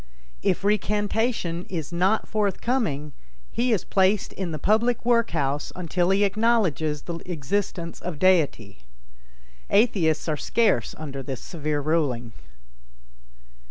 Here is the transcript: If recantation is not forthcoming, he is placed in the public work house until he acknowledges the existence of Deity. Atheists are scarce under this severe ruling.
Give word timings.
If 0.41 0.63
recantation 0.63 1.65
is 1.69 1.93
not 1.93 2.27
forthcoming, 2.27 3.13
he 3.51 3.71
is 3.71 3.83
placed 3.83 4.33
in 4.33 4.51
the 4.51 4.57
public 4.57 5.05
work 5.05 5.29
house 5.29 5.71
until 5.75 6.09
he 6.09 6.23
acknowledges 6.23 7.03
the 7.03 7.19
existence 7.31 8.01
of 8.01 8.17
Deity. 8.17 8.79
Atheists 9.69 10.27
are 10.27 10.37
scarce 10.37 10.95
under 10.97 11.21
this 11.21 11.39
severe 11.39 11.81
ruling. 11.81 12.33